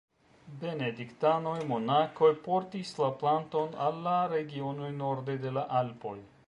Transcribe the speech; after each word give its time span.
Benediktanoj-monakoj 0.61 2.31
portis 2.47 2.95
la 3.03 3.11
planton 3.23 3.79
al 3.89 4.03
la 4.09 4.19
regionoj 4.35 4.93
norde 5.05 5.41
de 5.45 5.59
la 5.61 5.71
Alpoj. 5.83 6.19